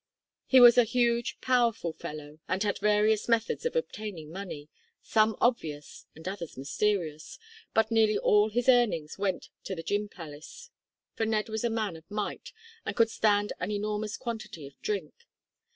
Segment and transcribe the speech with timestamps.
[0.47, 4.67] He was a huge, powerful fellow, and had various methods of obtaining money
[5.03, 7.37] some obvious and others mysterious
[7.75, 10.71] but nearly all his earnings went to the gin palace,
[11.13, 12.51] for Ned was a man of might,
[12.83, 15.13] and could stand an enormous quantity of drink.